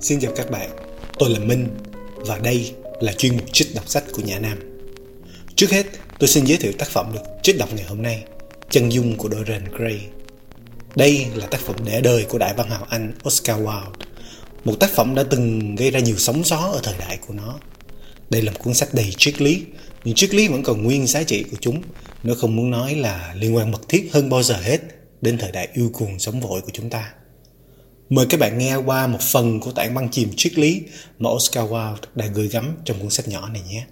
Xin 0.00 0.20
chào 0.20 0.32
các 0.36 0.50
bạn, 0.50 0.70
tôi 1.18 1.30
là 1.30 1.38
Minh 1.38 1.68
và 2.14 2.38
đây 2.38 2.72
là 3.00 3.12
chuyên 3.12 3.36
mục 3.36 3.46
trích 3.52 3.74
đọc 3.74 3.88
sách 3.88 4.04
của 4.12 4.22
Nhã 4.22 4.38
Nam. 4.38 4.58
Trước 5.56 5.70
hết, 5.70 5.86
tôi 6.18 6.28
xin 6.28 6.44
giới 6.44 6.58
thiệu 6.58 6.72
tác 6.78 6.88
phẩm 6.88 7.12
được 7.12 7.20
trích 7.42 7.58
đọc 7.58 7.68
ngày 7.74 7.84
hôm 7.84 8.02
nay, 8.02 8.24
Chân 8.70 8.92
dung 8.92 9.16
của 9.16 9.28
Dorian 9.28 9.64
Gray. 9.78 10.06
Đây 10.96 11.26
là 11.34 11.46
tác 11.46 11.60
phẩm 11.60 11.76
để 11.84 12.00
đời 12.00 12.26
của 12.28 12.38
đại 12.38 12.54
văn 12.54 12.70
hào 12.70 12.86
Anh 12.88 13.12
Oscar 13.28 13.60
Wilde, 13.60 13.90
một 14.64 14.74
tác 14.80 14.90
phẩm 14.90 15.14
đã 15.14 15.22
từng 15.30 15.74
gây 15.74 15.90
ra 15.90 16.00
nhiều 16.00 16.16
sóng 16.18 16.44
gió 16.44 16.56
ở 16.56 16.80
thời 16.82 16.98
đại 16.98 17.18
của 17.26 17.34
nó. 17.34 17.58
Đây 18.30 18.42
là 18.42 18.52
một 18.52 18.58
cuốn 18.62 18.74
sách 18.74 18.94
đầy 18.94 19.14
triết 19.18 19.40
lý, 19.40 19.62
nhưng 20.04 20.14
triết 20.14 20.34
lý 20.34 20.48
vẫn 20.48 20.62
còn 20.62 20.82
nguyên 20.82 21.06
giá 21.06 21.22
trị 21.22 21.44
của 21.50 21.56
chúng, 21.60 21.82
nó 22.22 22.34
không 22.34 22.56
muốn 22.56 22.70
nói 22.70 22.94
là 22.94 23.34
liên 23.36 23.56
quan 23.56 23.70
mật 23.70 23.88
thiết 23.88 24.08
hơn 24.12 24.30
bao 24.30 24.42
giờ 24.42 24.54
hết 24.54 24.80
đến 25.20 25.38
thời 25.38 25.52
đại 25.52 25.68
yêu 25.72 25.90
cuồng 25.92 26.18
sống 26.18 26.40
vội 26.40 26.60
của 26.60 26.70
chúng 26.72 26.90
ta. 26.90 27.12
Mời 28.10 28.26
các 28.30 28.40
bạn 28.40 28.58
nghe 28.58 28.76
qua 28.76 29.06
một 29.06 29.20
phần 29.20 29.60
của 29.60 29.72
tảng 29.72 29.94
băng 29.94 30.10
chìm 30.10 30.30
triết 30.36 30.58
lý 30.58 30.82
mà 31.18 31.30
Oscar 31.30 31.70
Wilde 31.70 31.96
đã 32.14 32.26
gửi 32.26 32.48
gắm 32.48 32.76
trong 32.84 32.98
cuốn 32.98 33.10
sách 33.10 33.28
nhỏ 33.28 33.48
này 33.48 33.62
nhé. 33.68 33.86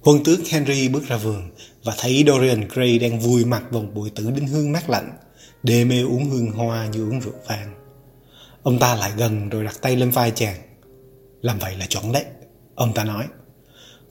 Huân 0.00 0.24
tước 0.24 0.48
Henry 0.48 0.88
bước 0.88 1.08
ra 1.08 1.16
vườn 1.16 1.50
và 1.84 1.94
thấy 1.98 2.24
Dorian 2.26 2.68
Gray 2.68 2.98
đang 2.98 3.20
vui 3.20 3.44
mặt 3.44 3.62
vào 3.70 3.82
một 3.82 3.88
bụi 3.94 4.10
tử 4.10 4.30
đinh 4.30 4.46
hương 4.46 4.72
mát 4.72 4.90
lạnh, 4.90 5.10
đê 5.62 5.84
mê 5.84 6.02
uống 6.02 6.30
hương 6.30 6.50
hoa 6.50 6.86
như 6.86 7.08
uống 7.08 7.20
rượu 7.20 7.34
vang. 7.46 7.74
Ông 8.62 8.78
ta 8.78 8.96
lại 8.96 9.12
gần 9.16 9.48
rồi 9.48 9.64
đặt 9.64 9.78
tay 9.82 9.96
lên 9.96 10.10
vai 10.10 10.30
chàng. 10.30 10.56
Làm 11.42 11.58
vậy 11.58 11.76
là 11.76 11.86
chuẩn 11.86 12.12
đấy, 12.12 12.24
ông 12.74 12.94
ta 12.94 13.04
nói. 13.04 13.24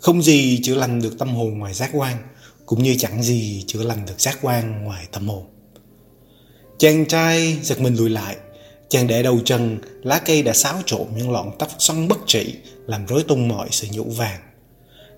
Không 0.01 0.21
gì 0.21 0.59
chữa 0.63 0.75
lành 0.75 1.01
được 1.01 1.19
tâm 1.19 1.35
hồn 1.35 1.59
ngoài 1.59 1.73
giác 1.73 1.89
quan, 1.93 2.17
cũng 2.65 2.83
như 2.83 2.95
chẳng 2.99 3.23
gì 3.23 3.63
chữa 3.67 3.84
lành 3.84 4.05
được 4.05 4.21
giác 4.21 4.37
quan 4.41 4.84
ngoài 4.84 5.07
tâm 5.12 5.27
hồn. 5.27 5.45
Chàng 6.81 7.05
trai 7.05 7.57
giật 7.62 7.79
mình 7.81 7.95
lùi 7.95 8.09
lại 8.09 8.37
Chàng 8.89 9.07
để 9.07 9.23
đầu 9.23 9.39
chân 9.45 9.79
Lá 10.03 10.21
cây 10.26 10.43
đã 10.43 10.53
xáo 10.53 10.81
trộn 10.85 11.07
những 11.15 11.31
lọn 11.31 11.51
tóc 11.59 11.70
xoăn 11.77 12.07
bất 12.07 12.17
trị 12.27 12.55
Làm 12.85 13.05
rối 13.05 13.23
tung 13.23 13.48
mọi 13.48 13.67
sự 13.71 13.87
nhũ 13.91 14.03
vàng 14.03 14.39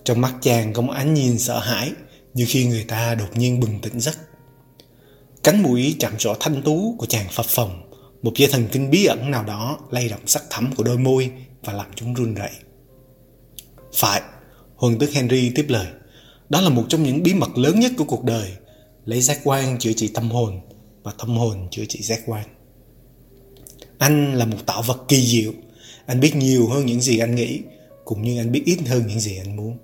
Trong 0.03 0.21
mắt 0.21 0.33
chàng 0.41 0.73
có 0.73 0.81
một 0.81 0.93
ánh 0.93 1.13
nhìn 1.13 1.39
sợ 1.39 1.59
hãi 1.59 1.91
Như 2.33 2.45
khi 2.47 2.65
người 2.65 2.83
ta 2.87 3.15
đột 3.15 3.37
nhiên 3.37 3.59
bừng 3.59 3.79
tỉnh 3.79 3.99
giấc 3.99 4.17
Cánh 5.43 5.63
mũi 5.63 5.95
chạm 5.99 6.13
rõ 6.19 6.33
thanh 6.39 6.61
tú 6.61 6.95
của 6.97 7.05
chàng 7.05 7.27
phập 7.31 7.45
phồng 7.45 7.91
Một 8.21 8.31
dây 8.35 8.49
thần 8.51 8.67
kinh 8.71 8.89
bí 8.89 9.05
ẩn 9.05 9.31
nào 9.31 9.43
đó 9.43 9.77
lay 9.91 10.09
động 10.09 10.27
sắc 10.27 10.43
thẳm 10.49 10.75
của 10.75 10.83
đôi 10.83 10.97
môi 10.97 11.31
Và 11.63 11.73
làm 11.73 11.87
chúng 11.95 12.13
run 12.13 12.33
rẩy. 12.33 12.51
Phải 13.93 14.21
Huân 14.83 14.99
tước 14.99 15.13
Henry 15.13 15.51
tiếp 15.55 15.65
lời 15.69 15.87
Đó 16.49 16.61
là 16.61 16.69
một 16.69 16.83
trong 16.89 17.03
những 17.03 17.23
bí 17.23 17.33
mật 17.33 17.57
lớn 17.57 17.79
nhất 17.79 17.91
của 17.97 18.03
cuộc 18.03 18.23
đời 18.23 18.51
Lấy 19.05 19.21
giác 19.21 19.39
quan 19.43 19.79
chữa 19.79 19.93
trị 19.93 20.07
tâm 20.07 20.31
hồn 20.31 20.59
và 21.03 21.11
tâm 21.19 21.37
hồn 21.37 21.67
chữa 21.71 21.85
trị 21.89 22.01
giác 22.01 22.19
quan. 22.25 22.45
Anh 23.97 24.33
là 24.33 24.45
một 24.45 24.57
tạo 24.65 24.81
vật 24.81 24.97
kỳ 25.07 25.25
diệu. 25.25 25.51
Anh 26.05 26.19
biết 26.19 26.35
nhiều 26.35 26.67
hơn 26.67 26.85
những 26.85 27.01
gì 27.01 27.17
anh 27.17 27.35
nghĩ, 27.35 27.61
cũng 28.05 28.21
như 28.21 28.39
anh 28.39 28.51
biết 28.51 28.61
ít 28.65 28.79
hơn 28.87 29.03
những 29.07 29.19
gì 29.19 29.37
anh 29.37 29.55
muốn. 29.55 29.77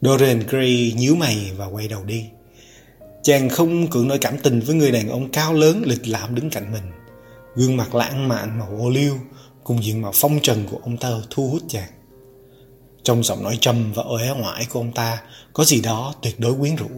Dorian 0.00 0.40
Gray 0.48 0.92
nhíu 0.96 1.14
mày 1.14 1.52
và 1.56 1.66
quay 1.66 1.88
đầu 1.88 2.04
đi. 2.04 2.24
Chàng 3.22 3.48
không 3.48 3.86
cưỡng 3.86 4.08
nổi 4.08 4.18
cảm 4.18 4.38
tình 4.38 4.60
với 4.60 4.74
người 4.74 4.90
đàn 4.90 5.08
ông 5.08 5.30
cao 5.32 5.52
lớn 5.52 5.82
lịch 5.86 6.08
lãm 6.08 6.34
đứng 6.34 6.50
cạnh 6.50 6.72
mình. 6.72 6.90
Gương 7.56 7.76
mặt 7.76 7.94
lãng 7.94 8.28
mạn 8.28 8.58
màu 8.58 8.68
ô 8.78 8.90
liu 8.90 9.14
cùng 9.64 9.84
diện 9.84 10.02
mạo 10.02 10.12
phong 10.14 10.40
trần 10.42 10.66
của 10.70 10.78
ông 10.82 10.96
ta 10.96 11.10
thu 11.30 11.48
hút 11.48 11.62
chàng. 11.68 11.90
Trong 13.04 13.22
giọng 13.22 13.42
nói 13.42 13.58
trầm 13.60 13.92
và 13.92 14.02
uể 14.02 14.30
oải 14.42 14.66
của 14.70 14.80
ông 14.80 14.92
ta 14.92 15.22
có 15.52 15.64
gì 15.64 15.80
đó 15.80 16.14
tuyệt 16.22 16.40
đối 16.40 16.54
quyến 16.54 16.76
rũ. 16.76 16.88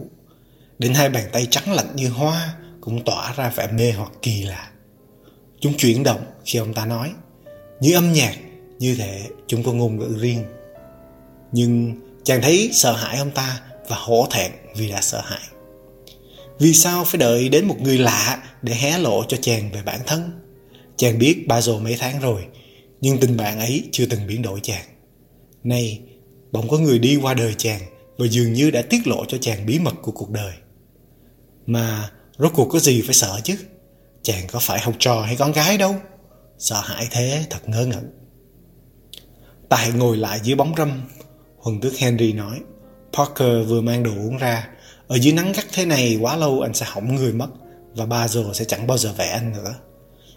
Đến 0.79 0.93
hai 0.93 1.09
bàn 1.09 1.29
tay 1.31 1.47
trắng 1.51 1.73
lạnh 1.73 1.95
như 1.95 2.09
hoa 2.09 2.53
cũng 2.81 3.03
tỏa 3.03 3.33
ra 3.33 3.49
vẻ 3.49 3.67
mê 3.67 3.91
hoặc 3.91 4.11
kỳ 4.21 4.43
lạ. 4.43 4.69
Chúng 5.59 5.77
chuyển 5.77 6.03
động 6.03 6.21
khi 6.45 6.59
ông 6.59 6.73
ta 6.73 6.85
nói, 6.85 7.11
như 7.81 7.93
âm 7.93 8.13
nhạc, 8.13 8.35
như 8.79 8.95
thể 8.95 9.21
chúng 9.47 9.63
có 9.63 9.73
ngôn 9.73 9.97
ngữ 9.97 10.15
riêng. 10.19 10.43
Nhưng 11.51 11.95
chàng 12.23 12.41
thấy 12.41 12.69
sợ 12.73 12.91
hãi 12.91 13.17
ông 13.17 13.31
ta 13.31 13.61
và 13.87 13.95
hổ 13.95 14.27
thẹn 14.31 14.51
vì 14.75 14.89
đã 14.89 15.01
sợ 15.01 15.21
hãi. 15.21 15.41
Vì 16.59 16.73
sao 16.73 17.03
phải 17.03 17.19
đợi 17.19 17.49
đến 17.49 17.67
một 17.67 17.75
người 17.81 17.97
lạ 17.97 18.43
để 18.61 18.75
hé 18.75 18.97
lộ 18.97 19.23
cho 19.27 19.37
chàng 19.41 19.71
về 19.71 19.81
bản 19.81 19.99
thân? 20.05 20.31
Chàng 20.97 21.19
biết 21.19 21.47
ba 21.47 21.61
rồi 21.61 21.79
mấy 21.79 21.95
tháng 21.99 22.19
rồi, 22.19 22.45
nhưng 23.01 23.17
tình 23.17 23.37
bạn 23.37 23.59
ấy 23.59 23.83
chưa 23.91 24.05
từng 24.05 24.27
biến 24.27 24.41
đổi 24.41 24.59
chàng. 24.63 24.85
Nay, 25.67 26.01
bỗng 26.51 26.69
có 26.69 26.77
người 26.77 26.99
đi 26.99 27.15
qua 27.15 27.33
đời 27.33 27.53
chàng 27.57 27.81
và 28.17 28.25
dường 28.27 28.53
như 28.53 28.71
đã 28.71 28.81
tiết 28.81 29.07
lộ 29.07 29.25
cho 29.25 29.37
chàng 29.41 29.65
bí 29.65 29.79
mật 29.79 29.95
của 30.01 30.11
cuộc 30.11 30.29
đời. 30.29 30.53
Mà 31.65 32.09
Rốt 32.37 32.51
cuộc 32.55 32.65
có 32.65 32.79
gì 32.79 33.01
phải 33.01 33.13
sợ 33.13 33.39
chứ? 33.43 33.55
Chàng 34.21 34.47
có 34.51 34.59
phải 34.59 34.79
học 34.79 34.93
trò 34.99 35.21
hay 35.21 35.35
con 35.35 35.51
gái 35.51 35.77
đâu? 35.77 35.95
Sợ 36.57 36.81
hãi 36.83 37.07
thế 37.11 37.45
thật 37.49 37.69
ngớ 37.69 37.85
ngẩn. 37.85 38.11
Ta 39.69 39.77
hãy 39.77 39.91
ngồi 39.91 40.17
lại 40.17 40.39
dưới 40.43 40.55
bóng 40.55 40.73
râm 40.77 41.01
Huân 41.57 41.81
tước 41.81 41.97
Henry 41.97 42.33
nói 42.33 42.61
Parker 43.13 43.67
vừa 43.67 43.81
mang 43.81 44.03
đồ 44.03 44.11
uống 44.11 44.37
ra. 44.37 44.67
Ở 45.07 45.19
dưới 45.19 45.33
nắng 45.33 45.51
gắt 45.55 45.65
thế 45.73 45.85
này 45.85 46.17
quá 46.21 46.35
lâu 46.35 46.61
anh 46.61 46.73
sẽ 46.73 46.85
hỏng 46.89 47.15
người 47.15 47.33
mất 47.33 47.47
Và 47.95 48.05
ba 48.05 48.27
giờ 48.27 48.43
sẽ 48.53 48.65
chẳng 48.65 48.87
bao 48.87 48.97
giờ 48.97 49.13
vẽ 49.17 49.27
anh 49.27 49.51
nữa. 49.51 49.75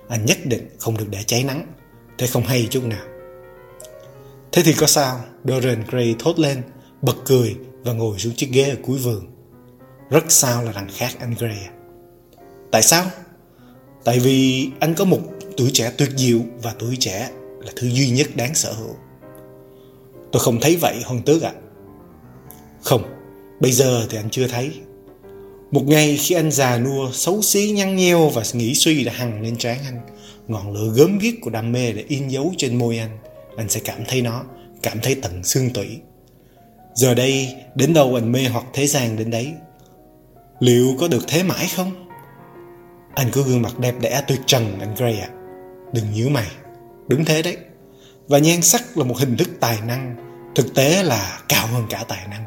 Anh 0.08 0.24
nhất 0.24 0.38
định 0.44 0.68
không 0.78 0.96
được 0.96 1.06
để 1.10 1.22
cháy 1.26 1.44
nắng. 1.44 1.66
Thế 2.18 2.26
không 2.26 2.42
hay 2.42 2.68
chút 2.70 2.84
nào. 2.84 3.06
Thế 4.52 4.62
thì 4.62 4.72
có 4.72 4.86
sao 4.86 5.20
Dorian 5.44 5.84
Gray 5.88 6.14
thốt 6.18 6.38
lên 6.38 6.62
Bật 7.02 7.16
cười 7.24 7.56
và 7.84 7.92
ngồi 7.92 8.18
xuống 8.18 8.34
chiếc 8.34 8.50
ghế 8.52 8.70
ở 8.70 8.76
cuối 8.82 8.98
vườn 8.98 9.26
Rất 10.10 10.24
sao 10.28 10.64
là 10.64 10.72
đằng 10.72 10.88
khác 10.96 11.16
anh 11.20 11.34
Gray 11.38 11.58
à. 11.66 11.72
Tại 12.70 12.82
sao? 12.82 13.04
Tại 14.04 14.18
vì 14.18 14.68
anh 14.80 14.94
có 14.94 15.04
một 15.04 15.20
tuổi 15.56 15.70
trẻ 15.72 15.92
tuyệt 15.98 16.10
diệu 16.16 16.40
và 16.62 16.74
tuổi 16.78 16.96
trẻ 16.96 17.30
là 17.60 17.72
thứ 17.76 17.88
duy 17.88 18.10
nhất 18.10 18.26
đáng 18.36 18.54
sở 18.54 18.72
hữu. 18.72 18.96
Tôi 20.32 20.40
không 20.40 20.60
thấy 20.60 20.76
vậy 20.76 21.02
Hoàng 21.04 21.22
Tước 21.22 21.42
ạ. 21.42 21.52
À. 21.54 21.60
Không, 22.82 23.02
bây 23.60 23.72
giờ 23.72 24.06
thì 24.10 24.16
anh 24.18 24.30
chưa 24.30 24.46
thấy. 24.46 24.70
Một 25.70 25.82
ngày 25.86 26.16
khi 26.16 26.34
anh 26.34 26.50
già 26.50 26.78
nua, 26.78 27.10
xấu 27.12 27.42
xí 27.42 27.70
nhăn 27.70 27.96
nheo 27.96 28.28
và 28.28 28.42
nghĩ 28.52 28.74
suy 28.74 29.04
đã 29.04 29.12
hằng 29.12 29.42
lên 29.42 29.56
trán 29.56 29.78
anh, 29.84 30.00
ngọn 30.48 30.72
lửa 30.72 30.92
gớm 30.96 31.18
ghiếc 31.18 31.34
của 31.40 31.50
đam 31.50 31.72
mê 31.72 31.92
đã 31.92 32.02
in 32.08 32.28
dấu 32.28 32.52
trên 32.56 32.78
môi 32.78 32.98
anh, 32.98 33.18
anh 33.60 33.68
sẽ 33.68 33.80
cảm 33.84 34.04
thấy 34.08 34.22
nó, 34.22 34.44
cảm 34.82 35.00
thấy 35.02 35.14
tận 35.14 35.44
xương 35.44 35.70
tủy. 35.70 36.00
Giờ 36.94 37.14
đây, 37.14 37.54
đến 37.74 37.92
đâu 37.94 38.14
anh 38.14 38.32
mê 38.32 38.44
hoặc 38.52 38.64
thế 38.72 38.86
gian 38.86 39.16
đến 39.16 39.30
đấy. 39.30 39.52
Liệu 40.60 40.96
có 41.00 41.08
được 41.08 41.24
thế 41.28 41.42
mãi 41.42 41.68
không? 41.76 42.08
Anh 43.14 43.30
có 43.32 43.42
gương 43.42 43.62
mặt 43.62 43.78
đẹp 43.78 43.94
đẽ 44.00 44.22
tuyệt 44.28 44.40
trần 44.46 44.78
anh 44.80 44.94
Gray 44.94 45.18
ạ. 45.18 45.28
À. 45.32 45.36
Đừng 45.92 46.12
nhíu 46.12 46.28
mày. 46.28 46.46
Đúng 47.08 47.24
thế 47.24 47.42
đấy. 47.42 47.56
Và 48.28 48.38
nhan 48.38 48.62
sắc 48.62 48.98
là 48.98 49.04
một 49.04 49.18
hình 49.18 49.36
thức 49.36 49.48
tài 49.60 49.78
năng. 49.86 50.16
Thực 50.54 50.74
tế 50.74 51.02
là 51.02 51.40
cao 51.48 51.66
hơn 51.66 51.86
cả 51.90 52.04
tài 52.08 52.28
năng. 52.28 52.44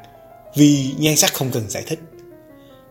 Vì 0.56 0.94
nhan 0.98 1.16
sắc 1.16 1.34
không 1.34 1.50
cần 1.52 1.70
giải 1.70 1.84
thích. 1.88 2.00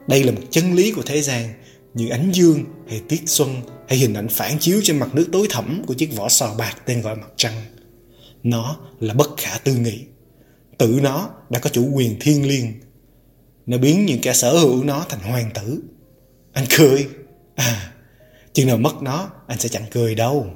Đây 0.06 0.24
là 0.24 0.32
một 0.32 0.42
chân 0.50 0.74
lý 0.74 0.92
của 0.92 1.02
thế 1.06 1.22
gian 1.22 1.54
như 1.94 2.08
ánh 2.08 2.30
dương 2.32 2.64
hay 2.88 3.02
tiết 3.08 3.22
xuân 3.26 3.62
hay 3.88 3.98
hình 3.98 4.14
ảnh 4.14 4.28
phản 4.28 4.58
chiếu 4.58 4.80
trên 4.84 4.98
mặt 4.98 5.08
nước 5.12 5.28
tối 5.32 5.46
thẳm 5.50 5.82
của 5.86 5.94
chiếc 5.94 6.16
vỏ 6.16 6.28
sò 6.28 6.54
bạc 6.58 6.76
tên 6.86 7.02
gọi 7.02 7.16
mặt 7.16 7.28
trăng. 7.36 7.54
Nó 8.42 8.76
là 9.00 9.14
bất 9.14 9.30
khả 9.36 9.58
tư 9.58 9.74
nghị. 9.74 10.04
Tự 10.78 11.00
nó 11.02 11.30
đã 11.50 11.58
có 11.58 11.70
chủ 11.70 11.90
quyền 11.94 12.16
thiên 12.20 12.48
liêng. 12.48 12.72
Nó 13.66 13.78
biến 13.78 14.06
những 14.06 14.20
kẻ 14.22 14.32
sở 14.32 14.58
hữu 14.58 14.84
nó 14.84 15.06
thành 15.08 15.20
hoàng 15.20 15.50
tử. 15.54 15.82
Anh 16.52 16.64
cười. 16.78 17.08
À, 17.54 17.92
chừng 18.52 18.66
nào 18.66 18.76
mất 18.76 19.02
nó 19.02 19.30
anh 19.46 19.58
sẽ 19.58 19.68
chẳng 19.68 19.86
cười 19.90 20.14
đâu. 20.14 20.46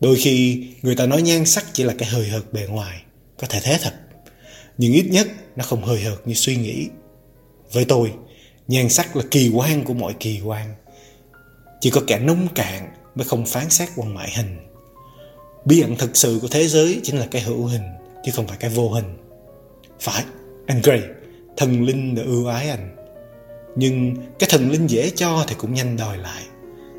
Đôi 0.00 0.16
khi 0.16 0.66
người 0.82 0.96
ta 0.96 1.06
nói 1.06 1.22
nhan 1.22 1.46
sắc 1.46 1.64
chỉ 1.72 1.84
là 1.84 1.94
cái 1.98 2.08
hời 2.08 2.28
hợt 2.28 2.52
bề 2.52 2.66
ngoài, 2.66 3.02
có 3.38 3.46
thể 3.46 3.60
thế 3.62 3.78
thật. 3.82 3.94
Nhưng 4.78 4.92
ít 4.92 5.06
nhất 5.10 5.28
nó 5.56 5.64
không 5.64 5.84
hời 5.84 6.00
hợt 6.00 6.18
như 6.24 6.34
suy 6.34 6.56
nghĩ. 6.56 6.88
Với 7.72 7.84
tôi, 7.84 8.12
nhan 8.68 8.88
sắc 8.88 9.16
là 9.16 9.24
kỳ 9.30 9.50
quan 9.54 9.84
của 9.84 9.94
mọi 9.94 10.14
kỳ 10.20 10.40
quan. 10.40 10.74
Chỉ 11.80 11.90
có 11.90 12.00
kẻ 12.06 12.18
nông 12.18 12.48
cạn 12.54 12.88
mới 13.14 13.24
không 13.24 13.46
phán 13.46 13.70
xét 13.70 13.88
qua 13.96 14.06
ngoại 14.06 14.30
hình 14.36 14.56
biển 15.66 15.96
thực 15.98 16.16
sự 16.16 16.38
của 16.42 16.48
thế 16.48 16.68
giới 16.68 17.00
chính 17.02 17.18
là 17.18 17.26
cái 17.30 17.42
hữu 17.42 17.66
hình, 17.66 17.82
chứ 18.24 18.32
không 18.34 18.46
phải 18.46 18.56
cái 18.60 18.70
vô 18.70 18.90
hình. 18.90 19.16
Phải, 20.00 20.24
anh 20.66 20.80
Gray, 20.82 21.02
thần 21.56 21.84
linh 21.84 22.14
đã 22.14 22.22
ưu 22.22 22.46
ái 22.46 22.70
anh. 22.70 22.96
Nhưng 23.76 24.16
cái 24.38 24.48
thần 24.52 24.70
linh 24.70 24.90
dễ 24.90 25.10
cho 25.10 25.44
thì 25.48 25.54
cũng 25.58 25.74
nhanh 25.74 25.96
đòi 25.96 26.18
lại 26.18 26.42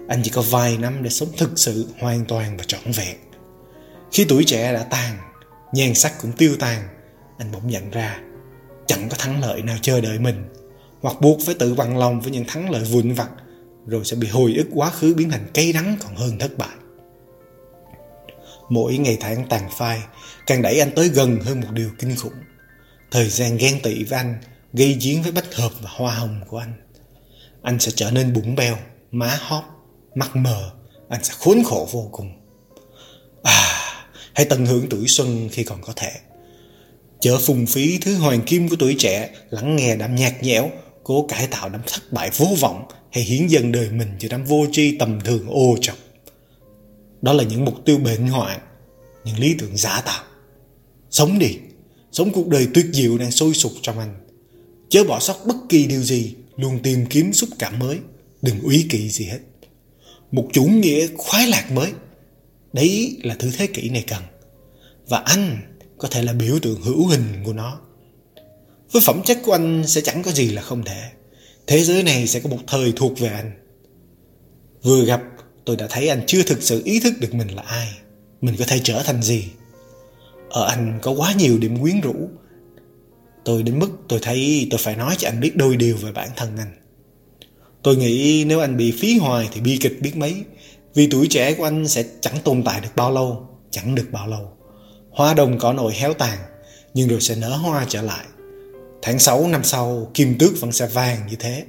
Anh 0.07 0.21
chỉ 0.23 0.29
có 0.29 0.41
vài 0.41 0.77
năm 0.77 1.03
để 1.03 1.09
sống 1.09 1.29
thực 1.37 1.59
sự 1.59 1.87
hoàn 1.99 2.25
toàn 2.25 2.57
và 2.57 2.63
trọn 2.67 2.91
vẹn 2.91 3.15
Khi 4.11 4.25
tuổi 4.29 4.43
trẻ 4.43 4.73
đã 4.73 4.83
tàn 4.83 5.17
Nhan 5.73 5.93
sắc 5.93 6.13
cũng 6.21 6.31
tiêu 6.31 6.55
tan 6.59 6.87
Anh 7.37 7.51
bỗng 7.51 7.67
nhận 7.67 7.91
ra 7.91 8.19
Chẳng 8.85 9.09
có 9.09 9.17
thắng 9.19 9.41
lợi 9.41 9.61
nào 9.61 9.77
chờ 9.81 10.01
đợi 10.01 10.19
mình 10.19 10.43
Hoặc 11.01 11.21
buộc 11.21 11.39
phải 11.45 11.55
tự 11.59 11.73
bằng 11.73 11.97
lòng 11.97 12.21
với 12.21 12.31
những 12.31 12.45
thắng 12.47 12.69
lợi 12.69 12.83
vụn 12.83 13.13
vặt 13.13 13.29
Rồi 13.85 14.05
sẽ 14.05 14.15
bị 14.15 14.27
hồi 14.27 14.53
ức 14.57 14.67
quá 14.73 14.89
khứ 14.89 15.13
biến 15.13 15.29
thành 15.29 15.47
cay 15.53 15.73
đắng 15.73 15.97
còn 15.99 16.15
hơn 16.15 16.39
thất 16.39 16.57
bại 16.57 16.75
Mỗi 18.69 18.97
ngày 18.97 19.17
tháng 19.19 19.45
tàn 19.49 19.69
phai, 19.77 19.99
Càng 20.47 20.61
đẩy 20.61 20.79
anh 20.79 20.91
tới 20.95 21.09
gần 21.09 21.39
hơn 21.39 21.59
một 21.61 21.67
điều 21.71 21.89
kinh 21.99 22.15
khủng. 22.15 22.33
Thời 23.11 23.29
gian 23.29 23.57
ghen 23.57 23.79
tị 23.83 24.03
với 24.03 24.19
anh 24.19 24.41
Gây 24.73 24.97
giếng 25.01 25.23
với 25.23 25.31
bách 25.31 25.55
hợp 25.55 25.71
và 25.81 25.89
hoa 25.93 26.15
hồng 26.15 26.41
của 26.47 26.57
anh. 26.57 26.73
Anh 27.61 27.79
sẽ 27.79 27.91
trở 27.95 28.11
nên 28.11 28.33
bụng 28.33 28.55
beo 28.55 28.77
Má 29.11 29.39
hóp, 29.41 29.63
Mắt 30.15 30.35
mờ, 30.35 30.71
Anh 31.09 31.23
sẽ 31.23 31.33
khốn 31.39 31.63
khổ 31.65 31.87
vô 31.91 32.09
cùng. 32.11 32.31
À 33.43 33.73
Hãy 34.33 34.45
tận 34.45 34.65
hưởng 34.65 34.89
tuổi 34.89 35.07
xuân 35.07 35.49
khi 35.51 35.63
còn 35.63 35.81
có 35.81 35.93
thể. 35.95 36.11
Chớ 37.19 37.37
phung 37.45 37.65
phí 37.65 37.97
thứ 37.97 38.15
hoàng 38.15 38.41
kim 38.41 38.69
của 38.69 38.75
tuổi 38.79 38.95
trẻ, 38.99 39.29
Lắng 39.49 39.75
nghe 39.75 39.95
đám 39.95 40.15
nhạt 40.15 40.33
nhẽo, 40.43 40.69
Cố 41.03 41.25
cải 41.29 41.47
tạo 41.47 41.69
đám 41.69 41.81
thất 41.87 42.01
bại 42.11 42.29
vô 42.37 42.47
vọng 42.59 42.85
Hay 43.11 43.23
hiến 43.23 43.47
dần 43.47 43.71
đời 43.71 43.89
mình 43.89 44.09
cho 44.19 44.27
đám 44.31 44.43
vô 44.43 44.65
tri 44.71 44.97
tầm 44.97 45.21
thường 45.21 45.47
ô 45.49 45.75
trọc. 45.81 45.97
Đó 47.21 47.33
là 47.33 47.43
những 47.43 47.65
mục 47.65 47.85
tiêu 47.85 47.97
bệnh 47.97 48.27
hoạn, 48.27 48.59
Những 49.25 49.39
lý 49.39 49.55
tưởng 49.59 49.77
giả 49.77 50.01
tạo. 50.01 50.23
Sống 51.09 51.39
đi, 51.39 51.57
Sống 52.11 52.31
cuộc 52.33 52.47
đời 52.47 52.67
tuyệt 52.73 52.85
diệu 52.93 53.17
đang 53.17 53.31
sôi 53.31 53.53
sục 53.53 53.71
trong 53.81 53.99
anh. 53.99 54.27
Chớ 54.89 55.03
bỏ 55.03 55.19
sót 55.19 55.35
bất 55.45 55.55
kỳ 55.69 55.87
điều 55.87 56.03
gì, 56.03 56.35
Luôn 56.55 56.79
tìm 56.83 57.05
kiếm 57.05 57.33
xúc 57.33 57.49
cảm 57.59 57.79
mới, 57.79 57.99
Đừng 58.41 58.59
úy 58.61 58.85
kỵ 58.89 59.09
gì 59.09 59.25
hết. 59.25 59.39
Một 60.31 60.47
chủ 60.53 60.63
nghĩa 60.63 61.07
khoái 61.17 61.47
lạc 61.47 61.71
mới, 61.71 61.91
Đấy 62.73 63.17
là 63.23 63.35
thứ 63.39 63.51
thế 63.57 63.67
kỷ 63.67 63.89
này 63.89 64.03
cần. 64.07 64.23
Và 65.07 65.17
anh 65.17 65.57
có 65.97 66.07
thể 66.07 66.21
là 66.23 66.33
biểu 66.33 66.59
tượng 66.59 66.81
hữu 66.81 67.07
hình 67.07 67.43
của 67.45 67.53
nó. 67.53 67.79
Với 68.91 69.01
phẩm 69.05 69.21
chất 69.25 69.39
của 69.45 69.51
anh 69.51 69.83
sẽ 69.87 70.01
chẳng 70.01 70.23
có 70.23 70.31
gì 70.31 70.49
là 70.49 70.61
không 70.61 70.83
thể. 70.83 71.11
Thế 71.67 71.83
giới 71.83 72.03
này 72.03 72.27
sẽ 72.27 72.39
có 72.39 72.49
một 72.49 72.59
thời 72.67 72.93
thuộc 72.95 73.19
về 73.19 73.27
anh. 73.27 73.51
Vừa 74.83 75.05
gặp 75.05 75.21
tôi 75.67 75.75
đã 75.75 75.87
thấy 75.89 76.09
anh 76.09 76.21
chưa 76.27 76.43
thực 76.43 76.63
sự 76.63 76.81
ý 76.85 76.99
thức 76.99 77.13
được 77.19 77.33
mình 77.33 77.47
là 77.47 77.61
ai. 77.61 77.87
Mình 78.41 78.55
có 78.59 78.65
thể 78.67 78.79
trở 78.83 79.03
thành 79.03 79.21
gì? 79.21 79.47
Ở 80.49 80.65
anh 80.67 80.99
có 81.01 81.11
quá 81.11 81.33
nhiều 81.33 81.57
điểm 81.57 81.81
quyến 81.81 82.01
rũ. 82.01 82.15
Tôi 83.45 83.63
đến 83.63 83.79
mức 83.79 83.89
tôi 84.07 84.19
thấy 84.21 84.67
tôi 84.71 84.79
phải 84.83 84.95
nói 84.95 85.15
cho 85.17 85.29
anh 85.29 85.39
biết 85.39 85.55
đôi 85.55 85.75
điều 85.75 85.97
về 85.97 86.11
bản 86.11 86.29
thân 86.35 86.57
anh. 86.57 86.75
Tôi 87.83 87.95
nghĩ 87.95 88.43
nếu 88.47 88.59
anh 88.59 88.77
bị 88.77 88.91
phí 88.91 89.17
hoài 89.17 89.49
thì 89.51 89.61
bi 89.61 89.77
kịch 89.81 90.01
biết 90.01 90.17
mấy. 90.17 90.35
Vì 90.93 91.07
tuổi 91.11 91.27
trẻ 91.27 91.53
của 91.53 91.63
anh 91.63 91.87
sẽ 91.87 92.03
chẳng 92.21 92.37
tồn 92.43 92.63
tại 92.63 92.81
được 92.81 92.95
bao 92.95 93.11
lâu, 93.11 93.47
Chẳng 93.71 93.95
được 93.95 94.07
bao 94.11 94.27
lâu. 94.27 94.51
Hoa 95.09 95.33
đồng 95.33 95.59
cỏ 95.59 95.73
nội 95.73 95.93
héo 95.93 96.13
tàn, 96.13 96.37
Nhưng 96.93 97.07
rồi 97.07 97.21
sẽ 97.21 97.35
nở 97.35 97.49
hoa 97.49 97.85
trở 97.89 98.01
lại. 98.01 98.25
Tháng 99.01 99.19
6 99.19 99.47
năm 99.47 99.63
sau, 99.63 100.11
Kim 100.13 100.37
tước 100.37 100.61
vẫn 100.61 100.71
sẽ 100.71 100.87
vàng 100.87 101.27
như 101.29 101.35
thế. 101.35 101.65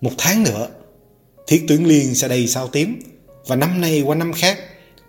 Một 0.00 0.12
tháng 0.18 0.42
nữa, 0.42 0.68
Thiết 1.46 1.64
tướng 1.68 1.86
liên 1.86 2.14
sẽ 2.14 2.28
đầy 2.28 2.46
sao 2.46 2.68
tím. 2.68 3.00
Và 3.48 3.56
năm 3.56 3.80
nay 3.80 4.02
qua 4.06 4.16
năm 4.16 4.32
khác, 4.32 4.58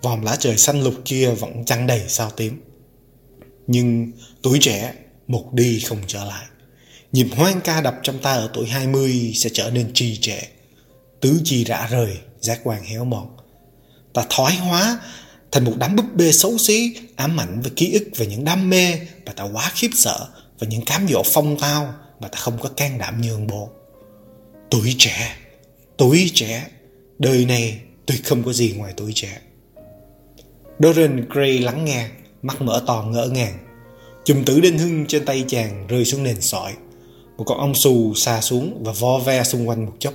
Vòm 0.01 0.21
lá 0.21 0.35
trời 0.39 0.57
xanh 0.57 0.83
lục 0.83 0.93
kia 1.05 1.29
vẫn 1.29 1.65
trăng 1.65 1.87
đầy 1.87 2.01
sao 2.07 2.29
tím. 2.29 2.61
Nhưng 3.67 4.11
tuổi 4.41 4.57
trẻ, 4.61 4.93
Một 5.27 5.53
đi 5.53 5.79
không 5.79 5.97
trở 6.07 6.25
lại. 6.25 6.45
Nhịp 7.11 7.27
hoang 7.35 7.61
ca 7.61 7.81
đập 7.81 7.95
trong 8.03 8.19
ta 8.19 8.33
ở 8.33 8.49
tuổi 8.53 8.67
20 8.67 9.31
Sẽ 9.35 9.49
trở 9.53 9.69
nên 9.69 9.91
trì 9.93 10.17
trệ. 10.17 10.39
Tứ 11.21 11.41
chi 11.43 11.63
rã 11.63 11.87
rời, 11.91 12.17
Giác 12.39 12.61
quan 12.63 12.83
héo 12.83 13.05
mòn 13.05 13.37
Ta 14.13 14.25
thoái 14.29 14.55
hóa 14.55 14.99
thành 15.51 15.63
một 15.63 15.73
đám 15.77 15.95
búp 15.95 16.05
bê 16.15 16.31
xấu 16.31 16.57
xí, 16.57 16.95
ám 17.15 17.39
ảnh 17.39 17.61
về 17.61 17.71
ký 17.75 17.93
ức 17.93 18.03
về 18.17 18.25
những 18.25 18.45
đam 18.45 18.69
mê 18.69 18.99
mà 19.25 19.31
ta 19.31 19.43
quá 19.43 19.71
khiếp 19.75 19.89
sợ 19.93 20.27
và 20.59 20.67
những 20.67 20.85
cám 20.85 21.07
dỗ 21.09 21.23
phong 21.25 21.59
tao 21.59 21.93
mà 22.19 22.27
ta 22.27 22.39
không 22.39 22.57
có 22.61 22.69
can 22.69 22.97
đảm 22.97 23.21
nhường 23.21 23.47
bộ. 23.47 23.69
Tuổi 24.69 24.95
trẻ 24.97 25.35
tuổi 25.99 26.31
trẻ, 26.33 26.67
đời 27.19 27.45
này 27.45 27.79
tôi 28.09 28.17
không 28.23 28.43
có 28.43 28.53
gì 28.53 28.73
ngoài 28.77 28.93
tuổi 28.97 29.11
trẻ. 29.15 29.41
Dorian 30.79 31.29
Gray 31.29 31.59
lắng 31.59 31.85
nghe, 31.85 32.07
mắt 32.41 32.61
mở 32.61 32.83
to 32.87 33.03
ngỡ 33.03 33.27
ngàng. 33.27 33.57
Chùm 34.25 34.43
tử 34.45 34.59
đinh 34.59 34.77
hưng 34.77 35.05
trên 35.05 35.25
tay 35.25 35.45
chàng 35.47 35.87
rơi 35.87 36.05
xuống 36.05 36.23
nền 36.23 36.41
sỏi. 36.41 36.73
Một 37.37 37.43
con 37.43 37.57
ong 37.57 37.75
xù 37.75 38.13
xa 38.15 38.41
xuống 38.41 38.83
và 38.83 38.91
vo 38.91 39.19
ve 39.19 39.43
xung 39.43 39.69
quanh 39.69 39.85
một 39.85 39.93
chốc. 39.99 40.13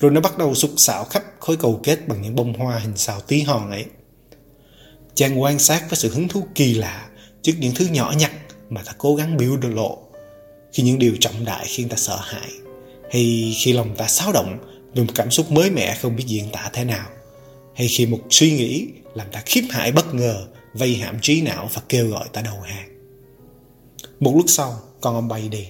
Rồi 0.00 0.10
nó 0.10 0.20
bắt 0.20 0.38
đầu 0.38 0.54
sục 0.54 0.70
sạo 0.76 1.04
khắp 1.04 1.22
khối 1.40 1.56
cầu 1.56 1.80
kết 1.82 2.08
bằng 2.08 2.22
những 2.22 2.34
bông 2.34 2.52
hoa 2.52 2.78
hình 2.78 2.96
xào 2.96 3.20
tí 3.20 3.42
hòn 3.42 3.70
ấy. 3.70 3.84
Chàng 5.14 5.42
quan 5.42 5.58
sát 5.58 5.90
với 5.90 5.96
sự 5.96 6.10
hứng 6.10 6.28
thú 6.28 6.46
kỳ 6.54 6.74
lạ 6.74 7.08
trước 7.42 7.52
những 7.58 7.74
thứ 7.74 7.86
nhỏ 7.86 8.12
nhặt 8.18 8.32
mà 8.70 8.82
ta 8.82 8.92
cố 8.98 9.14
gắng 9.14 9.36
biểu 9.36 9.56
lộ. 9.56 9.98
Khi 10.72 10.82
những 10.82 10.98
điều 10.98 11.16
trọng 11.20 11.44
đại 11.44 11.66
khiến 11.68 11.88
ta 11.88 11.96
sợ 11.96 12.16
hãi, 12.22 12.50
hay 13.10 13.54
khi 13.56 13.72
lòng 13.72 13.96
ta 13.96 14.06
xáo 14.06 14.32
động 14.32 14.73
một 14.94 15.12
cảm 15.14 15.30
xúc 15.30 15.50
mới 15.50 15.70
mẻ 15.70 15.94
không 15.94 16.16
biết 16.16 16.24
diễn 16.26 16.44
tả 16.52 16.70
thế 16.72 16.84
nào 16.84 17.08
hay 17.74 17.88
khi 17.88 18.06
một 18.06 18.20
suy 18.30 18.50
nghĩ 18.50 18.88
làm 19.14 19.26
ta 19.32 19.42
khiếp 19.46 19.64
hãi 19.70 19.92
bất 19.92 20.14
ngờ 20.14 20.46
vây 20.74 20.94
hãm 20.94 21.20
trí 21.20 21.42
não 21.42 21.68
và 21.74 21.82
kêu 21.88 22.08
gọi 22.08 22.28
ta 22.32 22.42
đầu 22.42 22.60
hàng. 22.60 22.88
Một 24.20 24.34
lúc 24.36 24.46
sau, 24.48 24.80
con 25.00 25.14
ông 25.14 25.28
bay 25.28 25.48
đi. 25.48 25.66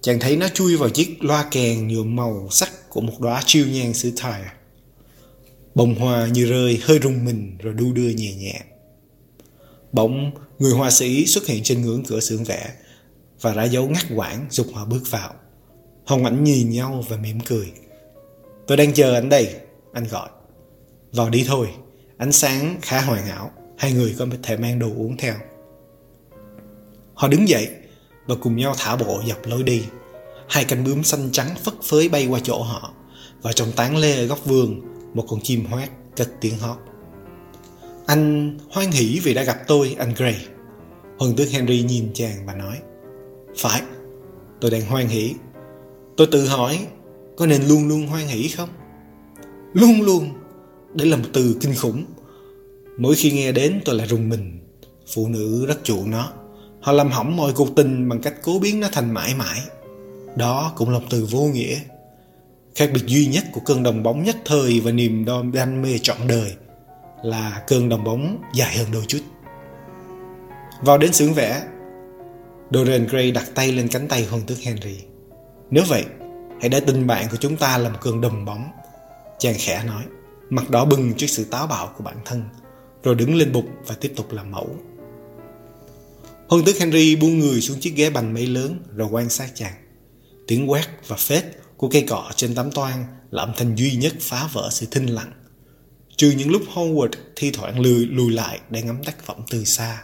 Chàng 0.00 0.20
thấy 0.20 0.36
nó 0.36 0.48
chui 0.48 0.76
vào 0.76 0.88
chiếc 0.88 1.24
loa 1.24 1.48
kèn 1.50 1.88
nhuộm 1.88 2.16
màu 2.16 2.48
sắc 2.50 2.90
của 2.90 3.00
một 3.00 3.20
đóa 3.20 3.42
chiêu 3.46 3.66
nhang 3.66 3.94
xứ 3.94 4.10
Tyre. 4.10 4.52
Bông 5.74 5.94
hoa 5.94 6.26
như 6.26 6.46
rơi 6.46 6.80
hơi 6.82 6.98
rung 7.02 7.24
mình 7.24 7.56
rồi 7.58 7.74
đu 7.74 7.92
đưa 7.92 8.08
nhẹ 8.08 8.34
nhẹ. 8.34 8.60
Bỗng 9.92 10.30
người 10.58 10.72
họa 10.72 10.90
sĩ 10.90 11.26
xuất 11.26 11.46
hiện 11.46 11.62
trên 11.62 11.82
ngưỡng 11.82 12.04
cửa 12.04 12.20
xưởng 12.20 12.44
vẽ 12.44 12.70
và 13.40 13.52
ra 13.52 13.64
dấu 13.64 13.88
ngắt 13.88 14.04
quãng 14.14 14.46
dục 14.50 14.66
họ 14.72 14.84
bước 14.84 15.02
vào. 15.10 15.34
Hồng 16.04 16.24
ảnh 16.24 16.44
nhìn 16.44 16.70
nhau 16.70 17.04
và 17.08 17.16
mỉm 17.16 17.40
cười. 17.40 17.72
Tôi 18.72 18.76
đang 18.76 18.92
chờ 18.92 19.14
anh 19.14 19.28
đây, 19.28 19.54
anh 19.92 20.04
gọi. 20.10 20.28
Vào 21.12 21.30
đi 21.30 21.44
thôi, 21.48 21.68
ánh 22.16 22.32
sáng 22.32 22.76
khá 22.82 23.00
hoàn 23.00 23.26
hảo, 23.26 23.50
hai 23.78 23.92
người 23.92 24.14
có 24.18 24.26
thể 24.42 24.56
mang 24.56 24.78
đồ 24.78 24.86
uống 24.86 25.16
theo. 25.16 25.34
Họ 27.14 27.28
đứng 27.28 27.48
dậy 27.48 27.68
và 28.26 28.34
cùng 28.34 28.56
nhau 28.56 28.74
thả 28.78 28.96
bộ 28.96 29.22
dọc 29.28 29.46
lối 29.46 29.62
đi. 29.62 29.84
Hai 30.48 30.64
cánh 30.64 30.84
bướm 30.84 31.02
xanh 31.02 31.28
trắng 31.32 31.48
phất 31.64 31.74
phới 31.82 32.08
bay 32.08 32.26
qua 32.26 32.40
chỗ 32.42 32.62
họ 32.62 32.92
và 33.42 33.52
trong 33.52 33.72
tán 33.76 33.96
lê 33.96 34.16
ở 34.16 34.26
góc 34.26 34.44
vườn 34.44 34.80
một 35.14 35.24
con 35.28 35.40
chim 35.40 35.64
hoát 35.64 35.88
cất 36.16 36.28
tiếng 36.40 36.58
hót. 36.58 36.76
Anh 38.06 38.58
hoan 38.70 38.90
hỉ 38.90 39.20
vì 39.24 39.34
đã 39.34 39.42
gặp 39.42 39.58
tôi, 39.66 39.96
anh 39.98 40.14
Gray. 40.16 40.46
Huân 41.18 41.36
tước 41.36 41.50
Henry 41.50 41.82
nhìn 41.82 42.10
chàng 42.14 42.46
và 42.46 42.54
nói 42.54 42.78
Phải, 43.56 43.82
tôi 44.60 44.70
đang 44.70 44.86
hoan 44.86 45.06
hỉ 45.06 45.34
Tôi 46.16 46.26
tự 46.32 46.46
hỏi 46.46 46.86
có 47.42 47.46
nên 47.46 47.62
luôn 47.62 47.88
luôn 47.88 48.06
hoan 48.06 48.26
hỷ 48.26 48.48
không? 48.48 48.68
Luôn 49.72 50.02
luôn, 50.02 50.30
đấy 50.94 51.08
là 51.08 51.16
một 51.16 51.28
từ 51.32 51.56
kinh 51.60 51.74
khủng. 51.74 52.04
Mỗi 52.98 53.14
khi 53.14 53.32
nghe 53.32 53.52
đến 53.52 53.80
tôi 53.84 53.94
lại 53.94 54.06
rùng 54.06 54.28
mình. 54.28 54.58
Phụ 55.14 55.28
nữ 55.28 55.66
rất 55.66 55.84
chuộng 55.84 56.10
nó. 56.10 56.32
Họ 56.80 56.92
làm 56.92 57.10
hỏng 57.10 57.36
mọi 57.36 57.52
cuộc 57.52 57.76
tình 57.76 58.08
bằng 58.08 58.20
cách 58.20 58.34
cố 58.42 58.58
biến 58.58 58.80
nó 58.80 58.88
thành 58.92 59.14
mãi 59.14 59.34
mãi. 59.34 59.60
Đó 60.36 60.72
cũng 60.76 60.90
là 60.90 60.98
một 60.98 61.04
từ 61.10 61.26
vô 61.30 61.40
nghĩa 61.40 61.78
Khác 62.74 62.90
biệt 62.94 63.06
duy 63.06 63.26
nhất 63.26 63.44
của 63.52 63.60
cơn 63.60 63.82
đồng 63.82 64.02
bóng 64.02 64.24
nhất 64.24 64.36
thời 64.44 64.80
và 64.80 64.92
niềm 64.92 65.24
đam 65.52 65.82
mê 65.82 65.98
trọn 65.98 66.16
đời 66.28 66.52
là 67.22 67.62
cơn 67.66 67.88
đồng 67.88 68.04
bóng 68.04 68.42
dài 68.54 68.76
hơn 68.76 68.86
đôi 68.92 69.02
chút. 69.08 69.20
Vào 70.80 70.98
đến 70.98 71.12
xưởng 71.12 71.34
vẽ, 71.34 71.62
Dorian 72.70 73.06
Gray 73.06 73.30
đặt 73.30 73.44
tay 73.54 73.72
lên 73.72 73.88
cánh 73.88 74.08
tay 74.08 74.24
hoàng 74.24 74.42
tước 74.46 74.58
Henry. 74.58 74.96
Nếu 75.70 75.84
vậy, 75.88 76.04
hãy 76.62 76.68
để 76.68 76.80
tình 76.80 77.06
bạn 77.06 77.28
của 77.30 77.36
chúng 77.36 77.56
ta 77.56 77.78
là 77.78 77.88
một 77.88 77.98
cơn 78.00 78.20
đồng 78.20 78.44
bóng. 78.44 78.70
Chàng 79.38 79.54
khẽ 79.58 79.84
nói, 79.86 80.04
mặt 80.50 80.70
đỏ 80.70 80.84
bừng 80.84 81.14
trước 81.14 81.26
sự 81.26 81.44
táo 81.44 81.66
bạo 81.66 81.94
của 81.96 82.04
bản 82.04 82.16
thân, 82.24 82.42
rồi 83.02 83.14
đứng 83.14 83.34
lên 83.34 83.52
bục 83.52 83.64
và 83.86 83.94
tiếp 84.00 84.12
tục 84.16 84.32
làm 84.32 84.50
mẫu. 84.50 84.76
hôn 86.48 86.64
tước 86.64 86.78
Henry 86.78 87.16
buông 87.16 87.38
người 87.38 87.60
xuống 87.60 87.80
chiếc 87.80 87.94
ghế 87.96 88.10
bành 88.10 88.34
mấy 88.34 88.46
lớn 88.46 88.82
rồi 88.96 89.08
quan 89.10 89.28
sát 89.28 89.50
chàng. 89.54 89.72
Tiếng 90.46 90.70
quét 90.70 90.88
và 91.06 91.16
phết 91.16 91.44
của 91.76 91.88
cây 91.88 92.02
cọ 92.08 92.30
trên 92.36 92.54
tấm 92.54 92.70
toan 92.70 93.04
là 93.30 93.42
âm 93.42 93.52
thanh 93.56 93.74
duy 93.74 93.96
nhất 93.96 94.12
phá 94.20 94.48
vỡ 94.52 94.68
sự 94.72 94.86
thinh 94.90 95.06
lặng. 95.06 95.32
Trừ 96.16 96.30
những 96.30 96.50
lúc 96.50 96.62
Howard 96.74 97.10
thi 97.36 97.50
thoảng 97.50 97.80
lùi, 97.80 98.06
lùi 98.06 98.32
lại 98.32 98.60
để 98.70 98.82
ngắm 98.82 99.04
tác 99.04 99.24
phẩm 99.24 99.36
từ 99.50 99.64
xa. 99.64 100.02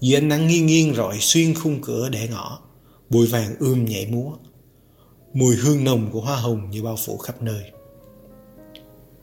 Dưới 0.00 0.18
ánh 0.18 0.28
nắng 0.28 0.48
nghiêng 0.48 0.66
nghiêng 0.66 0.94
rọi 0.94 1.18
xuyên 1.20 1.54
khung 1.54 1.80
cửa 1.82 2.08
để 2.08 2.28
ngõ, 2.28 2.58
bụi 3.10 3.26
vàng 3.26 3.54
ươm 3.58 3.84
nhảy 3.84 4.06
múa. 4.06 4.32
Mùi 5.32 5.56
hương 5.56 5.84
nồng 5.84 6.10
của 6.12 6.20
hoa 6.20 6.36
hồng 6.36 6.70
như 6.70 6.82
bao 6.82 6.96
phủ 7.06 7.18
khắp 7.18 7.42
nơi. 7.42 7.62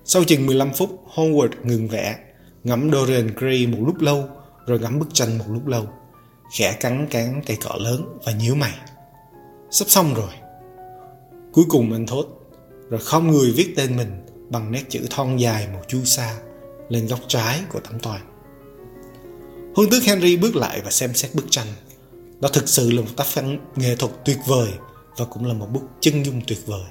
Sau 0.04 0.24
chừng 0.24 0.46
15 0.46 0.74
phút, 0.74 1.04
Howard 1.16 1.50
ngừng 1.64 1.88
vẽ, 1.88 2.18
ngắm 2.64 2.92
Dorian 2.92 3.28
Gray 3.36 3.68
một 3.68 3.78
lúc 3.86 4.02
lâu, 4.02 4.24
rồi 4.66 4.80
ngắm 4.80 5.00
bức 5.00 5.14
tranh 5.14 5.38
một 5.38 5.46
lúc 5.48 5.68
lâu. 5.68 5.88
Khẽ 6.58 6.78
cắn 6.80 7.08
cán 7.08 7.42
cây 7.46 7.58
cỏ 7.64 7.76
lớn 7.80 8.20
và 8.26 8.32
nhíu 8.32 8.56
mày. 8.56 8.74
Sắp 9.72 9.86
xong 9.88 10.14
rồi. 10.14 10.32
Cuối 11.58 11.66
cùng 11.70 11.94
anh 11.94 12.08
thốt 12.08 12.26
Rồi 12.90 13.00
không 13.00 13.32
người 13.32 13.52
viết 13.52 13.74
tên 13.76 13.98
mình 13.98 14.26
Bằng 14.50 14.72
nét 14.72 14.84
chữ 14.90 15.00
thon 15.10 15.38
dài 15.38 15.68
màu 15.74 15.84
chu 15.88 16.04
sa 16.04 16.38
Lên 16.90 17.08
góc 17.08 17.20
trái 17.28 17.60
của 17.70 17.80
tấm 17.80 18.00
toàn 18.00 18.22
Hương 19.76 19.90
tước 19.90 20.04
Henry 20.04 20.38
bước 20.38 20.56
lại 20.56 20.82
và 20.84 20.92
xem 20.92 21.14
xét 21.14 21.36
bức 21.36 21.46
tranh 21.50 21.68
Đó 22.40 22.50
thực 22.54 22.70
sự 22.70 22.92
là 22.92 23.02
một 23.02 23.08
tác 23.18 23.28
phẩm 23.28 23.58
nghệ 23.76 23.96
thuật 23.96 24.12
tuyệt 24.26 24.38
vời 24.48 24.70
và 25.18 25.26
cũng 25.26 25.46
là 25.46 25.54
một 25.54 25.68
bức 25.74 25.82
chân 26.00 26.26
dung 26.26 26.42
tuyệt 26.48 26.60
vời. 26.66 26.86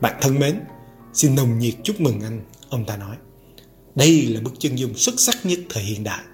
Bạn 0.00 0.18
thân 0.20 0.38
mến, 0.38 0.60
Xin 1.12 1.34
nồng 1.34 1.58
nhiệt 1.58 1.74
chúc 1.84 2.00
mừng 2.00 2.20
anh, 2.20 2.44
Ông 2.70 2.84
ta 2.84 2.96
nói. 2.96 3.16
Đây 3.94 4.22
là 4.22 4.40
bức 4.40 4.52
chân 4.58 4.76
dung 4.76 4.94
xuất 4.94 5.20
sắc 5.20 5.36
nhất 5.44 5.58
thời 5.70 5.82
hiện 5.82 6.04
đại. 6.04 6.24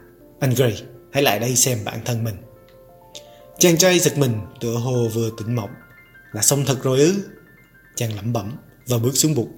Anh 0.41 0.55
Gray, 0.55 0.83
Hãy 1.13 1.23
lại 1.23 1.39
đây 1.39 1.57
xem 1.57 1.79
bản 1.85 2.01
thân 2.05 2.25
mình. 2.25 2.35
Chàng 3.59 3.79
trai 3.79 3.99
giật 3.99 4.19
mình, 4.19 4.41
tựa 4.61 4.75
hồ 4.75 5.09
vừa 5.15 5.31
tỉnh 5.39 5.57
mộng. 5.57 5.71
Là 6.33 6.43
xong 6.43 6.65
thật 6.67 6.83
rồi 6.83 6.99
ư? 6.99 7.15
Chàng 7.97 8.17
lẩm 8.17 8.33
bẩm 8.33 8.57
và 8.87 8.99
bước 8.99 9.17
xuống 9.17 9.35
bục. 9.35 9.49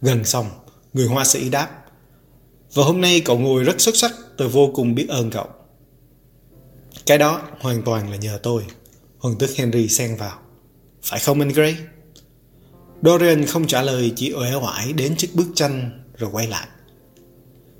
Gần 0.00 0.24
xong, 0.24 0.46
Người 0.92 1.06
hoa 1.06 1.24
sĩ 1.24 1.50
đáp. 1.50 1.84
Và 2.74 2.84
hôm 2.84 3.00
nay 3.00 3.22
cậu 3.24 3.38
ngồi 3.38 3.64
rất 3.64 3.80
xuất 3.80 3.96
sắc, 3.96 4.12
Tôi 4.36 4.48
vô 4.48 4.70
cùng 4.74 4.94
biết 4.94 5.06
ơn 5.08 5.30
cậu. 5.30 5.46
Cái 7.06 7.18
đó 7.18 7.42
hoàn 7.60 7.82
toàn 7.82 8.10
là 8.10 8.16
nhờ 8.16 8.38
tôi. 8.42 8.64
Hoàng 9.26 9.38
tước 9.38 9.56
Henry 9.56 9.88
xen 9.88 10.16
vào. 10.16 10.38
Phải 11.02 11.20
không, 11.20 11.40
anh 11.40 11.48
Gray? 11.48 11.76
Dorian 13.02 13.46
không 13.46 13.66
trả 13.66 13.82
lời, 13.82 14.12
Chỉ 14.16 14.32
uể 14.32 14.54
oải 14.54 14.92
đến 14.92 15.16
chiếc 15.16 15.34
bức 15.34 15.46
tranh 15.54 16.02
Rồi 16.18 16.30
quay 16.32 16.48
lại. 16.48 16.68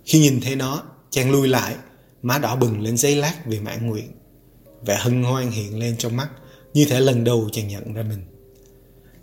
Khi 0.04 0.18
nhìn 0.18 0.40
thấy 0.40 0.56
nó, 0.56 0.82
Chàng 1.10 1.30
lui 1.30 1.48
lại, 1.48 1.76
Má 2.22 2.38
đỏ 2.38 2.56
bừng 2.56 2.80
lên 2.80 2.96
giấy 2.96 3.16
lát 3.16 3.34
vì 3.46 3.60
mãn 3.60 3.86
nguyện. 3.86 4.12
Vẻ 4.86 4.96
hân 5.00 5.22
hoan 5.22 5.50
hiện 5.50 5.78
lên 5.78 5.96
trong 5.98 6.16
mắt, 6.16 6.28
Như 6.74 6.84
thể 6.84 7.00
lần 7.00 7.24
đầu 7.24 7.48
chàng 7.52 7.68
nhận 7.68 7.94
ra 7.94 8.02
mình. 8.02 8.20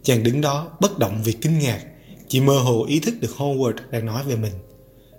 Chàng 0.03 0.23
đứng 0.23 0.41
đó, 0.41 0.77
bất 0.79 0.99
động 0.99 1.21
vì 1.23 1.33
kinh 1.33 1.59
ngạc, 1.59 1.83
Chỉ 2.27 2.41
mơ 2.41 2.59
hồ 2.59 2.85
ý 2.85 2.99
thức 2.99 3.13
được 3.19 3.31
Howard 3.37 3.75
đang 3.91 4.05
nói 4.05 4.23
về 4.23 4.35
mình, 4.35 4.53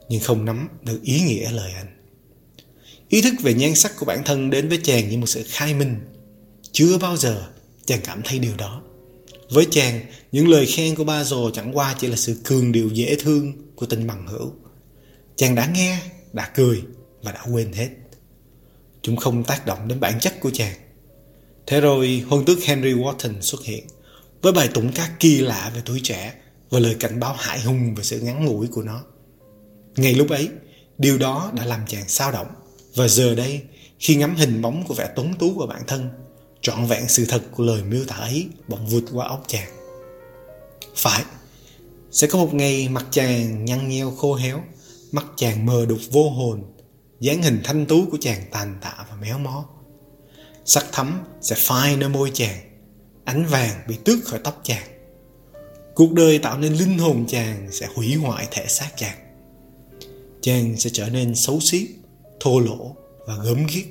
Nhưng 0.08 0.20
không 0.20 0.44
nắm 0.44 0.68
được 0.82 1.02
ý 1.02 1.20
nghĩa 1.20 1.50
lời 1.50 1.72
anh. 1.72 1.96
Ý 3.08 3.22
thức 3.22 3.34
về 3.42 3.54
nhan 3.54 3.74
sắc 3.74 3.92
của 3.98 4.06
bản 4.06 4.22
thân 4.24 4.50
đến 4.50 4.68
với 4.68 4.78
chàng 4.82 5.08
như 5.08 5.18
một 5.18 5.26
sự 5.26 5.42
khai 5.46 5.74
minh. 5.74 5.96
Chưa 6.74 6.98
bao 6.98 7.16
giờ 7.16 7.46
chàng 7.86 8.00
cảm 8.04 8.22
thấy 8.24 8.38
điều 8.38 8.56
đó. 8.58 8.82
Với 9.50 9.66
chàng, 9.70 10.00
những 10.32 10.48
lời 10.48 10.66
khen 10.66 10.94
của 10.94 11.04
ba 11.04 11.24
rồ 11.24 11.50
chẳng 11.50 11.76
qua 11.76 11.94
chỉ 11.98 12.06
là 12.06 12.16
sự 12.16 12.36
cường 12.44 12.72
điều 12.72 12.88
dễ 12.88 13.16
thương 13.20 13.52
của 13.76 13.86
tình 13.86 14.06
bằng 14.06 14.26
hữu. 14.26 14.52
Chàng 15.36 15.54
đã 15.54 15.70
nghe, 15.74 16.00
đã 16.32 16.50
cười 16.54 16.82
và 17.22 17.32
đã 17.32 17.40
quên 17.52 17.72
hết. 17.72 17.88
Chúng 19.02 19.16
không 19.16 19.44
tác 19.44 19.66
động 19.66 19.88
đến 19.88 20.00
bản 20.00 20.20
chất 20.20 20.40
của 20.40 20.50
chàng. 20.50 20.74
Thế 21.66 21.80
rồi 21.80 22.24
hôn 22.28 22.44
tước 22.44 22.64
Henry 22.64 22.92
Wharton 22.92 23.40
xuất 23.40 23.64
hiện 23.64 23.86
Với 24.42 24.52
bài 24.52 24.68
tụng 24.74 24.92
ca 24.94 25.10
kỳ 25.20 25.40
lạ 25.40 25.72
về 25.74 25.82
tuổi 25.84 26.00
trẻ 26.02 26.34
Và 26.70 26.78
lời 26.78 26.96
cảnh 27.00 27.20
báo 27.20 27.34
hại 27.38 27.60
hùng 27.60 27.94
về 27.94 28.04
sự 28.04 28.20
ngắn 28.20 28.44
ngủi 28.44 28.66
của 28.66 28.82
nó. 28.82 29.00
Ngay 29.96 30.14
lúc 30.14 30.30
ấy 30.30 30.48
Điều 30.98 31.18
đó 31.18 31.50
đã 31.54 31.64
làm 31.64 31.80
chàng 31.88 32.08
sao 32.08 32.32
động 32.32 32.46
Và 32.94 33.08
giờ 33.08 33.34
đây 33.34 33.62
Khi 33.98 34.14
ngắm 34.14 34.36
hình 34.36 34.62
bóng 34.62 34.84
của 34.86 34.94
vẻ 34.94 35.08
tuấn 35.16 35.34
tú 35.38 35.54
của 35.54 35.66
bản 35.66 35.82
thân 35.86 36.23
Trọn 36.64 36.86
vẹn 36.86 37.08
sự 37.08 37.24
thật 37.28 37.42
của 37.52 37.64
lời 37.64 37.82
miêu 37.82 38.04
tả 38.04 38.14
ấy 38.14 38.48
Bỗng 38.68 38.86
vượt 38.86 39.04
qua 39.12 39.26
óc 39.26 39.44
chàng. 39.46 39.70
Phải, 40.96 41.24
Sẽ 42.10 42.26
có 42.26 42.38
một 42.38 42.54
ngày 42.54 42.88
mặt 42.88 43.06
chàng 43.10 43.64
nhăn 43.64 43.88
nheo 43.88 44.10
khô 44.10 44.34
héo, 44.34 44.62
Mắt 45.12 45.24
chàng 45.36 45.66
mờ 45.66 45.86
đục 45.86 45.98
vô 46.10 46.30
hồn, 46.30 46.62
dáng 47.20 47.42
hình 47.42 47.60
thanh 47.64 47.86
tú 47.86 48.04
của 48.10 48.18
chàng 48.20 48.40
tàn 48.50 48.78
tạ 48.80 49.06
và 49.10 49.16
méo 49.16 49.38
mó. 49.38 49.64
Sắc 50.64 50.86
thắm 50.92 51.24
sẽ 51.40 51.56
phai 51.58 51.96
nơi 51.96 52.08
môi 52.08 52.30
chàng, 52.34 52.58
ánh 53.24 53.46
vàng 53.46 53.84
bị 53.88 53.96
tước 54.04 54.24
khỏi 54.24 54.40
tóc 54.44 54.60
chàng. 54.62 54.86
Cuộc 55.94 56.12
đời 56.12 56.38
tạo 56.38 56.58
nên 56.58 56.72
linh 56.72 56.98
hồn 56.98 57.24
chàng 57.28 57.68
sẽ 57.72 57.88
hủy 57.94 58.14
hoại 58.14 58.48
thể 58.50 58.66
xác 58.66 58.90
chàng. 58.96 59.18
Chàng 60.40 60.76
sẽ 60.76 60.90
trở 60.92 61.08
nên 61.08 61.34
xấu 61.34 61.60
xí, 61.60 61.88
thô 62.40 62.60
lỗ 62.60 62.96
và 63.26 63.36
gớm 63.36 63.66
ghiếc. 63.66 63.84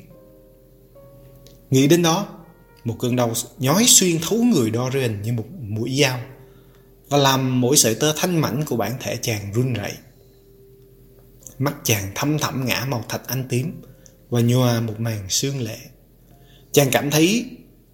Nghĩ 1.70 1.88
đến 1.88 2.02
đó 2.02 2.43
một 2.84 2.96
cơn 3.00 3.16
đau 3.16 3.34
nhói 3.60 3.86
xuyên 3.88 4.20
thấu 4.22 4.44
người 4.44 4.72
Dorian 4.72 5.22
như 5.22 5.34
một 5.34 5.46
mũi 5.62 5.98
dao 6.02 6.20
và 7.10 7.18
làm 7.18 7.62
mỗi 7.62 7.78
sợi 7.78 7.96
tơ 7.96 8.14
thanh 8.18 8.42
mảnh 8.42 8.66
của 8.66 8.76
bản 8.76 8.94
thể 9.00 9.18
chàng 9.22 9.54
run 9.54 9.74
rẩy 9.74 9.94
Mắt 11.60 11.76
chàng 11.84 12.12
thâm 12.16 12.40
thẳm 12.40 12.66
ngã 12.66 12.86
màu 12.90 13.06
thạch 13.10 13.28
anh 13.28 13.46
tím 13.50 13.82
Và 14.30 14.42
nhòa 14.42 14.80
một 14.80 15.00
màn 15.00 15.30
sương 15.30 15.62
lệ 15.62 15.78
Chàng 16.72 16.90
cảm 16.92 17.12
thấy 17.12 17.46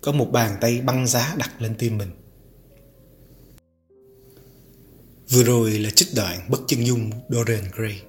Có 0.02 0.12
một 0.12 0.32
bàn 0.32 0.58
tay 0.62 0.82
băng 0.82 1.08
giá 1.08 1.36
đặt 1.38 1.62
lên 1.62 1.76
tim 1.76 1.98
mình 1.98 2.12
Vừa 5.30 5.44
rồi 5.44 5.72
là 5.72 5.90
trích 5.90 6.08
đoạn 6.16 6.40
bất 6.50 6.62
chân 6.68 6.86
dung 6.86 7.12
Dorian 7.30 7.64
Gray 7.74 8.02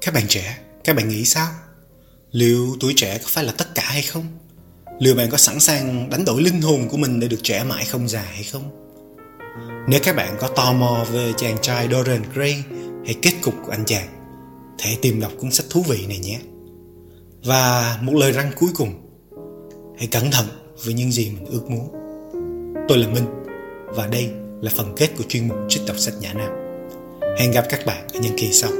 Các 0.00 0.14
bạn 0.14 0.24
trẻ, 0.28 0.58
các 0.84 0.96
bạn 0.96 1.08
nghĩ 1.08 1.24
sao? 1.24 1.52
Liệu 2.30 2.76
tuổi 2.80 2.92
trẻ 2.96 3.18
có 3.18 3.28
phải 3.28 3.44
là 3.44 3.52
tất 3.52 3.74
cả 3.74 3.82
hay 3.86 4.02
không? 4.02 4.38
Liệu 5.00 5.14
bạn 5.14 5.30
có 5.30 5.36
sẵn 5.36 5.60
sàng 5.60 6.10
đánh 6.10 6.24
đổi 6.24 6.42
linh 6.42 6.60
hồn 6.60 6.88
của 6.88 6.96
mình 6.96 7.20
để 7.20 7.28
được 7.28 7.40
trẻ 7.42 7.64
mãi 7.64 7.84
không 7.84 8.08
già 8.08 8.22
hay 8.22 8.42
không? 8.42 8.62
Nếu 9.88 10.00
các 10.02 10.16
bạn 10.16 10.36
có 10.40 10.48
tò 10.48 10.72
mò 10.72 11.04
về 11.12 11.32
chàng 11.36 11.56
trai 11.62 11.88
Dorian 11.90 12.22
Gray 12.34 12.64
hay 13.04 13.14
kết 13.22 13.32
cục 13.42 13.54
của 13.64 13.72
anh 13.72 13.84
chàng 13.84 14.08
hãy 14.80 14.98
tìm 15.02 15.20
đọc 15.20 15.32
cuốn 15.38 15.50
sách 15.50 15.66
thú 15.70 15.84
vị 15.88 16.06
này 16.08 16.18
nhé. 16.18 16.38
Và 17.44 17.98
một 18.02 18.12
lời 18.14 18.32
răng 18.32 18.50
cuối 18.58 18.70
cùng, 18.74 18.92
hãy 19.98 20.06
cẩn 20.06 20.30
thận 20.30 20.46
với 20.84 20.94
những 20.94 21.12
gì 21.12 21.30
mình 21.30 21.46
ước 21.46 21.70
muốn. 21.70 21.88
Tôi 22.88 22.98
là 22.98 23.08
Minh 23.08 23.26
và 23.86 24.06
đây 24.06 24.30
là 24.60 24.72
phần 24.76 24.92
kết 24.96 25.08
của 25.18 25.24
chuyên 25.28 25.48
mục 25.48 25.58
trích 25.68 25.82
đọc 25.86 25.98
sách 25.98 26.14
Nhã 26.20 26.32
Nam. 26.32 26.50
Hẹn 27.38 27.50
gặp 27.50 27.66
các 27.68 27.86
bạn 27.86 28.08
ở 28.14 28.20
những 28.22 28.36
kỳ 28.36 28.52
sau. 28.52 28.70